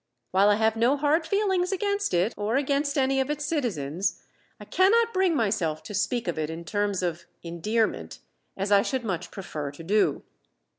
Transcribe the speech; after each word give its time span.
While 0.31 0.49
I 0.49 0.55
have 0.55 0.75
no 0.75 0.97
hard 0.97 1.27
feelings 1.27 1.71
against 1.71 2.11
it, 2.15 2.33
or 2.35 2.55
against 2.55 2.97
any 2.97 3.19
of 3.21 3.29
its 3.29 3.45
citizens, 3.45 4.23
I 4.59 4.65
cannot 4.65 5.13
bring 5.13 5.35
myself 5.35 5.83
to 5.83 5.93
speak 5.93 6.27
of 6.27 6.39
it 6.39 6.49
in 6.49 6.65
terms 6.65 7.03
of 7.03 7.25
"endearment," 7.43 8.17
as 8.57 8.71
I 8.71 8.81
should 8.81 9.03
much 9.03 9.29
prefer 9.29 9.69
to 9.69 9.83
do. 9.83 10.23